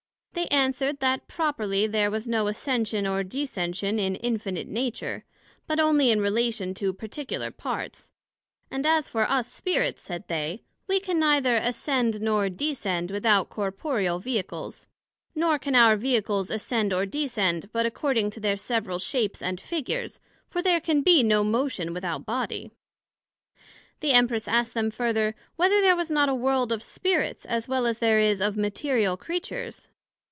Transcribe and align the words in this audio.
They 0.33 0.45
answered, 0.47 1.01
That 1.01 1.27
properly 1.27 1.85
there 1.87 2.09
was 2.09 2.25
no 2.27 2.47
ascension 2.47 3.05
or 3.05 3.21
descension 3.21 3.99
in 3.99 4.15
Infinite 4.15 4.67
Nature, 4.67 5.23
but 5.67 5.77
onely 5.77 6.09
in 6.09 6.21
relation 6.21 6.73
to 6.75 6.93
particular 6.93 7.51
parts; 7.51 8.11
and 8.71 8.85
as 8.85 9.07
for 9.09 9.29
us 9.29 9.51
Spirits, 9.51 10.01
said 10.01 10.27
they, 10.29 10.63
We 10.87 10.99
can 11.01 11.19
neither 11.19 11.57
ascend 11.57 12.21
nor 12.21 12.49
descend 12.49 13.11
without 13.11 13.49
corporeal 13.49 14.19
Vehicles; 14.19 14.87
nor 15.35 15.59
can 15.59 15.75
our 15.75 15.95
Vehicles 15.97 16.49
ascend 16.49 16.91
or 16.93 17.05
descend, 17.05 17.69
but 17.73 17.85
according 17.85 18.29
to 18.31 18.39
their 18.39 18.57
several 18.57 18.99
shapes 18.99 19.41
and 19.41 19.59
figures, 19.61 20.19
for 20.49 20.61
there 20.63 20.79
can 20.79 21.01
be 21.01 21.21
no 21.23 21.43
motion 21.43 21.93
without 21.93 22.25
body. 22.25 22.71
The 23.99 24.13
Empress 24.13 24.47
asked 24.47 24.73
them 24.73 24.91
further, 24.91 25.35
Whether 25.57 25.81
there 25.81 25.95
was 25.95 26.09
not 26.09 26.29
a 26.29 26.35
World 26.35 26.71
of 26.71 26.81
Spirits, 26.81 27.45
as 27.45 27.67
well 27.67 27.85
as 27.85 27.97
there 27.99 28.19
is 28.19 28.39
of 28.41 28.57
Material 28.57 29.17
Creatures? 29.17 29.89